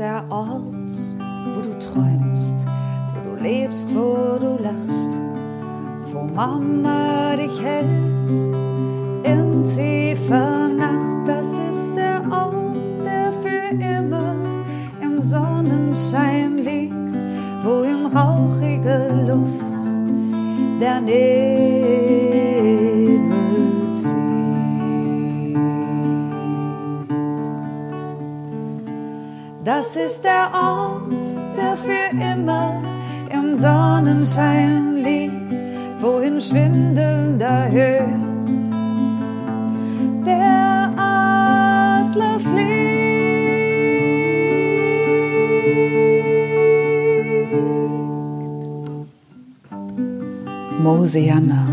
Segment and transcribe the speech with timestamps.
[0.00, 0.88] Der Ort,
[1.54, 2.54] wo du träumst,
[3.12, 5.18] wo du lebst, wo du lachst,
[6.10, 8.30] wo Mama dich hält
[9.24, 11.09] in tiefer Nacht.
[34.24, 35.54] Sonnenschein liegt,
[36.00, 38.06] wo in schwindelnder Höhe
[40.26, 42.80] der Adler fliegt.
[50.82, 51.66] Mosiana,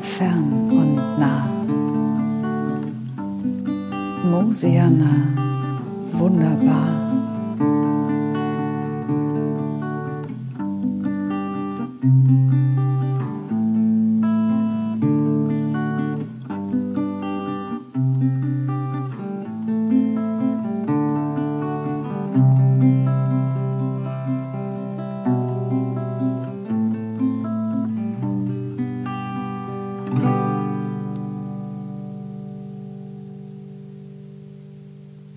[0.00, 1.48] fern und nah.
[4.30, 5.10] Mosiana,
[6.12, 7.07] wunderbar.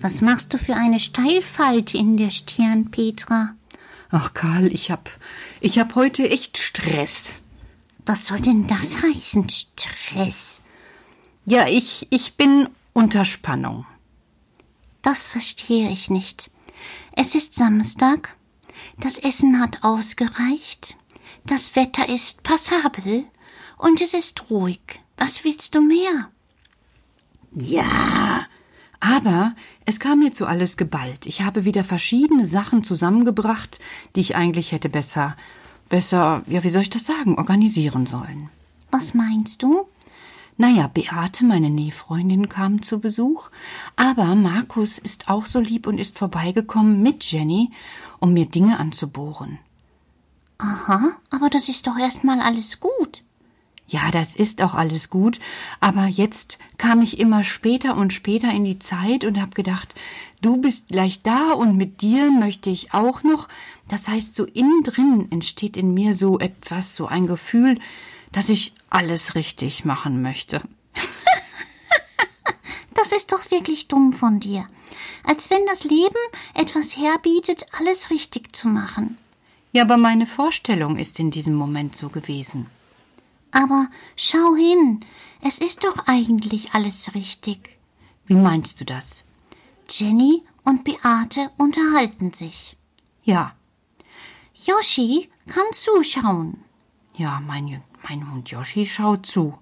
[0.02, 3.54] Was machst du für eine Steilfalte in der Stirn, Petra?
[4.10, 5.08] Ach, Karl, ich hab,
[5.60, 7.40] ich hab heute echt Stress.
[8.04, 10.60] Was soll denn das heißen, Stress?
[11.46, 13.86] Ja, ich, ich bin unter Spannung.
[15.02, 16.50] Das verstehe ich nicht.
[17.12, 18.34] Es ist Samstag,
[18.98, 20.96] das Essen hat ausgereicht,
[21.44, 23.24] das Wetter ist passabel
[23.78, 24.80] und es ist ruhig.
[25.16, 26.28] Was willst du mehr?
[27.54, 28.46] Ja,
[29.02, 31.26] aber es kam mir zu alles geballt.
[31.26, 33.80] Ich habe wieder verschiedene Sachen zusammengebracht,
[34.14, 35.36] die ich eigentlich hätte besser,
[35.88, 38.48] besser, ja, wie soll ich das sagen, organisieren sollen.
[38.92, 39.88] Was meinst du?
[40.56, 43.50] Naja, Beate, meine Nähfreundin, kam zu Besuch,
[43.96, 47.72] aber Markus ist auch so lieb und ist vorbeigekommen mit Jenny,
[48.20, 49.58] um mir Dinge anzubohren.
[50.58, 53.24] Aha, aber das ist doch erstmal alles gut.
[53.92, 55.38] Ja, das ist auch alles gut,
[55.78, 59.94] aber jetzt kam ich immer später und später in die Zeit und hab gedacht,
[60.40, 63.48] du bist gleich da und mit dir möchte ich auch noch.
[63.88, 67.78] Das heißt, so innen drin entsteht in mir so etwas, so ein Gefühl,
[68.32, 70.62] dass ich alles richtig machen möchte.
[72.94, 74.64] Das ist doch wirklich dumm von dir.
[75.24, 76.14] Als wenn das Leben
[76.54, 79.18] etwas herbietet, alles richtig zu machen.
[79.72, 82.68] Ja, aber meine Vorstellung ist in diesem Moment so gewesen.
[83.52, 85.04] Aber schau hin,
[85.40, 87.78] es ist doch eigentlich alles richtig.
[88.26, 89.24] Wie meinst du das?
[89.88, 92.76] Jenny und Beate unterhalten sich.
[93.24, 93.54] Ja,
[94.54, 96.62] Yoshi kann zuschauen.
[97.16, 99.58] ja, mein, mein Hund Yoshi schaut zu.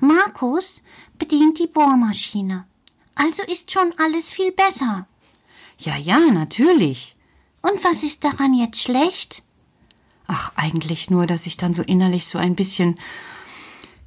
[0.00, 0.82] Markus
[1.18, 2.66] bedient die Bohrmaschine.
[3.14, 5.06] Also ist schon alles viel besser.
[5.78, 7.16] Ja, ja, natürlich.
[7.62, 9.43] Und was ist daran jetzt schlecht?
[10.26, 12.98] Ach, eigentlich nur, dass ich dann so innerlich so ein bisschen,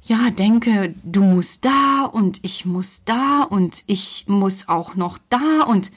[0.02, 5.62] ja, denke, du musst da und ich muss da und ich muss auch noch da
[5.62, 5.92] und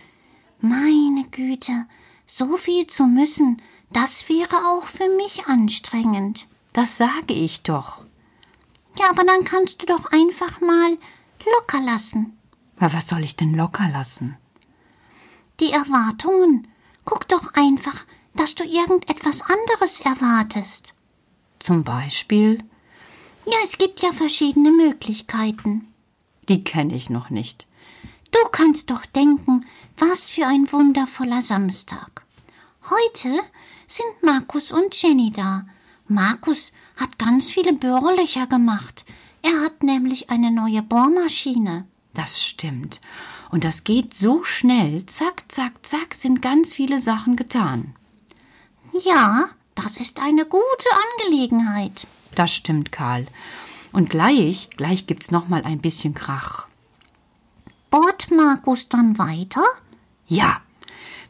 [0.60, 1.88] Meine Güte,
[2.28, 6.48] so viel zu müssen, das wäre auch für mich anstrengend.
[6.74, 8.06] das sage ich doch.
[9.00, 10.98] Ja, aber dann kannst du doch einfach mal
[11.58, 12.38] locker lassen.
[12.78, 14.38] Aber was soll ich denn locker lassen?
[15.60, 16.68] Die Erwartungen.
[17.06, 20.94] Guck doch einfach, dass du irgendetwas anderes erwartest.
[21.60, 22.64] Zum Beispiel,
[23.46, 25.88] Ja, es gibt ja verschiedene Möglichkeiten.
[26.50, 27.66] die kenne ich noch nicht.
[28.32, 29.66] Du kannst doch denken,
[29.98, 32.24] was für ein wundervoller Samstag.
[32.90, 33.40] Heute
[33.88, 35.66] sind Markus und Jenny da.
[36.08, 39.06] Markus hat ganz viele Bohrlöcher gemacht.
[39.42, 41.86] Er hat nämlich eine neue Bohrmaschine.
[42.14, 43.02] Das stimmt.
[43.50, 45.06] Und das geht so schnell.
[45.08, 47.96] Zack, zack, zack sind ganz viele Sachen getan.
[48.94, 50.90] Ja, das ist eine gute
[51.20, 52.08] Angelegenheit.
[52.36, 53.26] Das stimmt, Karl.
[53.92, 56.68] Und gleich, gleich gibt's noch mal ein bisschen Krach.
[57.90, 59.64] Bohrt Markus dann weiter?
[60.28, 60.62] Ja,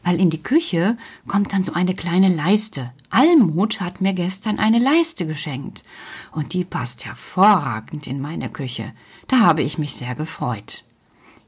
[0.04, 2.92] weil in die Küche kommt dann so eine kleine Leiste.
[3.10, 5.84] Almut hat mir gestern eine Leiste geschenkt.
[6.32, 8.92] Und die passt hervorragend in meine Küche.
[9.28, 10.84] Da habe ich mich sehr gefreut.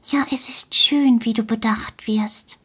[0.03, 2.57] Ja, es ist schön, wie du bedacht wirst.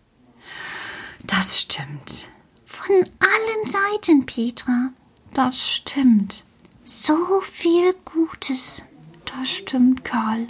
[1.26, 2.26] Das stimmt.
[2.72, 4.93] Von allen Seiten, Petra.
[5.34, 6.44] Das stimmt.
[6.84, 8.84] So viel Gutes.
[9.26, 10.46] Das stimmt, Karl.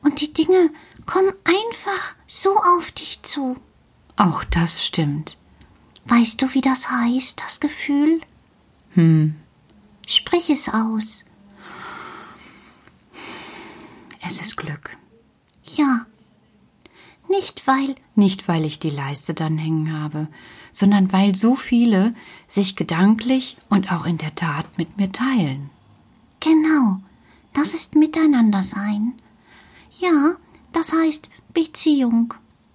[0.00, 0.70] Und die Dinge
[1.04, 3.54] kommen einfach so auf dich zu.
[4.16, 5.36] Auch das stimmt.
[6.06, 8.22] Weißt du, wie das heißt, das Gefühl?
[8.94, 9.36] Hm.
[10.06, 11.22] Sprich es aus.
[14.26, 14.96] Es ist Glück.
[15.76, 16.05] Ja.
[17.28, 17.96] Nicht weil.
[18.14, 20.28] Nicht weil ich die Leiste dann hängen habe,
[20.72, 22.14] sondern weil so viele
[22.46, 25.70] sich gedanklich und auch in der Tat mit mir teilen.
[26.40, 27.00] Genau.
[27.52, 29.14] Das ist Miteinander sein.
[29.98, 30.36] Ja,
[30.72, 32.34] das heißt Beziehung.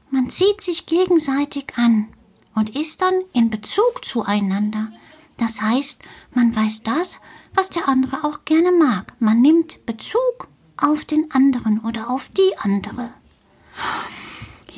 [0.09, 2.07] Man zieht sich gegenseitig an
[2.55, 4.91] und ist dann in Bezug zueinander.
[5.37, 6.01] Das heißt,
[6.33, 7.19] man weiß das,
[7.53, 9.13] was der andere auch gerne mag.
[9.19, 13.11] Man nimmt Bezug auf den anderen oder auf die andere.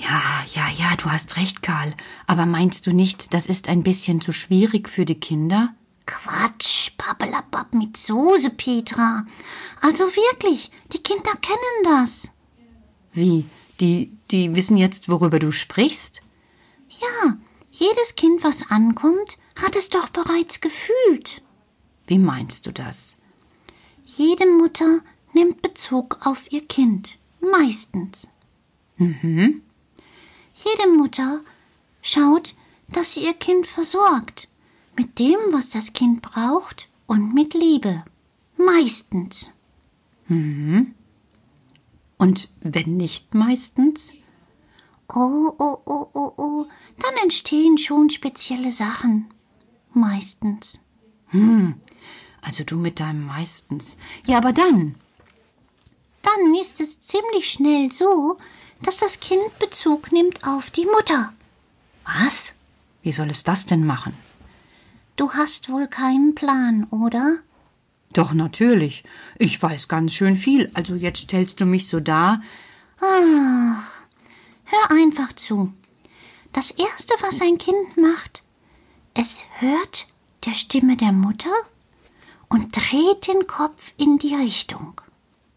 [0.03, 1.93] Ja, ja, ja, du hast recht, Karl.
[2.27, 5.73] Aber meinst du nicht, das ist ein bisschen zu schwierig für die Kinder?
[6.05, 9.25] Quatsch, Pappelapapp mit Soße, Petra.
[9.81, 12.31] Also wirklich, die Kinder kennen das.
[13.13, 13.45] Wie?
[13.79, 16.21] Die, die wissen jetzt, worüber du sprichst?
[16.89, 17.37] Ja,
[17.71, 21.41] jedes Kind, was ankommt, hat es doch bereits gefühlt.
[22.07, 23.17] Wie meinst du das?
[24.05, 24.99] Jede Mutter
[25.33, 28.27] nimmt Bezug auf ihr Kind, meistens.
[28.97, 29.61] Mhm.
[30.53, 31.41] Jede Mutter
[32.01, 32.53] schaut,
[32.89, 34.47] dass sie ihr Kind versorgt,
[34.97, 38.03] mit dem, was das Kind braucht und mit Liebe,
[38.57, 39.49] meistens.
[40.27, 40.93] Mhm.
[42.17, 44.13] Und wenn nicht meistens?
[45.13, 46.65] Oh, oh, oh, oh, oh,
[46.97, 49.29] dann entstehen schon spezielle Sachen.
[49.93, 50.79] Meistens.
[51.27, 51.75] Hm,
[52.41, 53.97] also du mit deinem meistens.
[54.25, 54.95] Ja, aber dann?
[56.21, 58.37] Dann ist es ziemlich schnell so,
[58.83, 61.33] dass das Kind Bezug nimmt auf die Mutter.
[62.05, 62.53] Was?
[63.01, 64.13] Wie soll es das denn machen?
[65.15, 67.39] Du hast wohl keinen Plan, oder?
[68.13, 69.03] Doch natürlich.
[69.37, 72.41] Ich weiß ganz schön viel, also jetzt stellst du mich so dar.
[72.99, 73.83] Ach,
[74.65, 75.73] hör einfach zu.
[76.51, 78.43] Das erste, was ein Kind macht,
[79.15, 80.07] es hört
[80.45, 81.53] der Stimme der Mutter
[82.49, 85.01] und dreht den Kopf in die Richtung,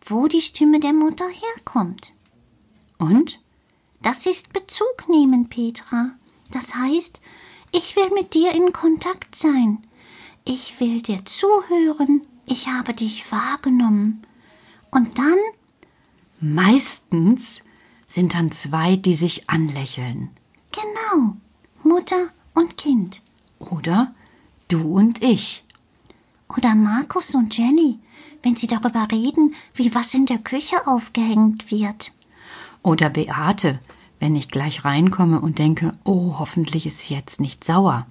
[0.05, 2.13] wo die Stimme der Mutter herkommt.
[2.99, 3.41] Und?
[4.03, 6.13] Das ist Bezug nehmen, Petra.
[6.51, 7.21] Das heißt,
[7.73, 9.85] ich will mit dir in Kontakt sein.
[10.45, 12.23] Ich will dir zuhören.
[12.47, 14.23] Ich habe dich wahrgenommen.
[14.91, 15.39] Und dann?
[16.41, 17.63] Meistens
[18.09, 20.31] sind dann zwei, die sich anlächeln.
[20.71, 21.37] Genau.
[21.83, 23.21] Mutter und Kind.
[23.59, 24.15] Oder
[24.69, 25.65] du und ich.
[26.57, 27.99] Oder Markus und Jenny,
[28.43, 32.13] wenn sie darüber reden, wie was in der Küche aufgehängt wird.
[32.87, 33.81] Oder Beate,
[34.21, 38.07] wenn ich gleich reinkomme und denke, oh, hoffentlich ist sie jetzt nicht sauer.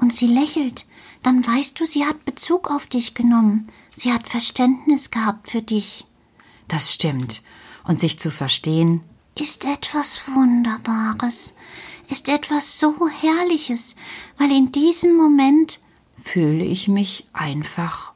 [0.00, 0.86] Und sie lächelt,
[1.22, 3.68] dann weißt du, sie hat Bezug auf dich genommen.
[3.92, 6.06] Sie hat Verständnis gehabt für dich.
[6.68, 7.42] Das stimmt.
[7.86, 9.02] Und sich zu verstehen,
[9.38, 11.52] ist etwas Wunderbares,
[12.08, 13.94] ist etwas so Herrliches,
[14.38, 15.80] weil in diesem Moment
[16.16, 18.12] fühle ich mich einfach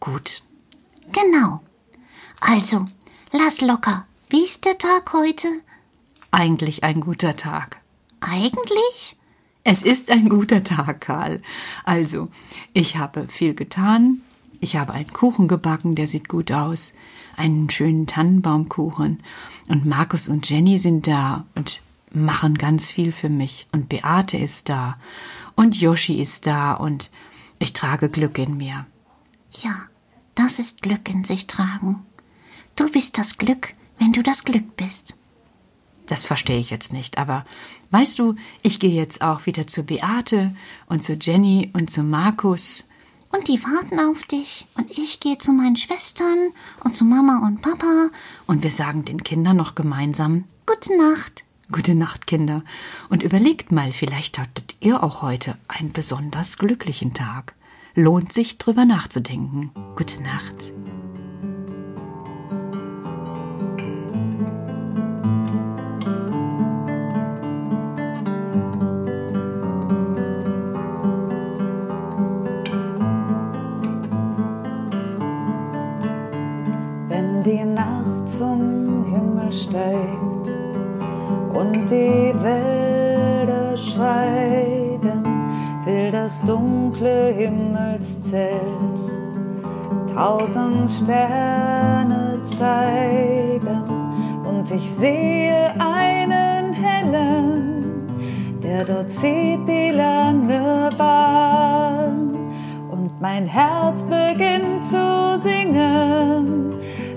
[0.00, 0.44] gut.
[1.12, 1.60] Genau.
[2.40, 2.86] Also,
[3.32, 4.06] lass locker.
[4.30, 5.48] Wie ist der Tag heute?
[6.30, 7.82] Eigentlich ein guter Tag.
[8.20, 9.16] Eigentlich?
[9.64, 11.42] Es ist ein guter Tag, Karl.
[11.82, 12.28] Also,
[12.72, 14.20] ich habe viel getan.
[14.60, 16.94] Ich habe einen Kuchen gebacken, der sieht gut aus.
[17.36, 19.20] Einen schönen Tannenbaumkuchen.
[19.66, 21.82] Und Markus und Jenny sind da und
[22.12, 23.66] machen ganz viel für mich.
[23.72, 24.96] Und Beate ist da.
[25.56, 26.74] Und Yoshi ist da.
[26.74, 27.10] Und
[27.58, 28.86] ich trage Glück in mir.
[29.60, 29.74] Ja,
[30.36, 32.06] das ist Glück in sich tragen.
[32.76, 35.16] Du bist das Glück, wenn du das Glück bist.
[36.06, 37.44] Das verstehe ich jetzt nicht, aber
[37.92, 40.52] weißt du, ich gehe jetzt auch wieder zu Beate
[40.86, 42.88] und zu Jenny und zu Markus.
[43.30, 44.66] Und die warten auf dich.
[44.74, 46.50] Und ich gehe zu meinen Schwestern
[46.82, 48.08] und zu Mama und Papa.
[48.48, 51.44] Und wir sagen den Kindern noch gemeinsam Gute Nacht.
[51.70, 52.64] Gute Nacht, Kinder.
[53.08, 57.54] Und überlegt mal, vielleicht hattet ihr auch heute einen besonders glücklichen Tag.
[57.94, 59.70] Lohnt sich drüber nachzudenken.
[59.94, 60.72] Gute Nacht.
[82.42, 85.24] Wälder schweigen,
[85.84, 89.00] will das dunkle Himmelszelt
[90.14, 93.84] tausend Sterne zeigen
[94.44, 98.06] und ich sehe einen hellen,
[98.62, 102.36] der dort zieht die lange Bahn
[102.90, 106.74] und mein Herz beginnt zu singen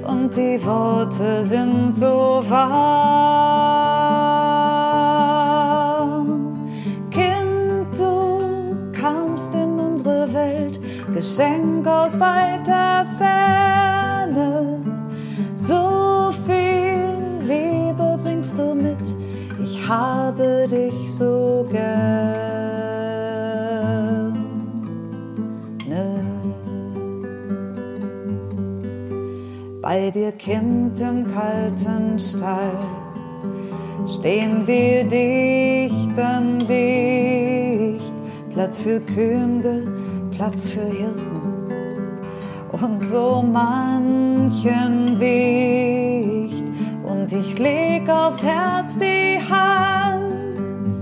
[0.07, 4.42] und die Worte sind so warm.
[11.35, 14.79] Geschenk aus weiter Ferne.
[15.55, 17.07] So viel
[17.41, 19.01] Liebe bringst du mit,
[19.63, 22.35] ich habe dich so gerne.
[29.81, 32.77] Bei dir, Kind, im kalten Stall
[34.07, 38.13] stehen wir dicht an dicht.
[38.53, 39.92] Platz für Könige,
[40.35, 41.41] Platz für Hirten
[42.71, 46.63] und so manchen Wicht.
[47.03, 50.93] Und ich leg aufs Herz die Hand,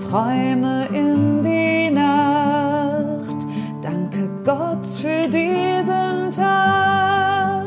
[0.00, 3.36] träume in die Nacht.
[3.82, 7.64] Danke Gott für diesen Tag,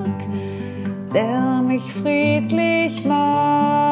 [1.14, 3.87] der mich friedlich macht.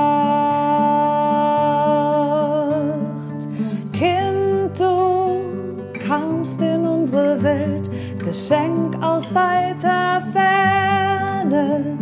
[8.35, 11.97] Geschenk aus weiter Ferne.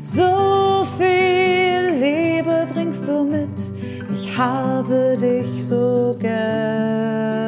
[0.00, 3.50] So viel Liebe bringst du mit,
[4.14, 7.45] ich habe dich so gerne.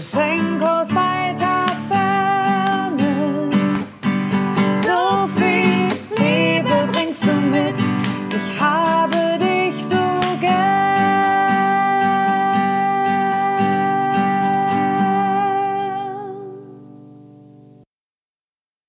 [0.00, 0.92] sing clothes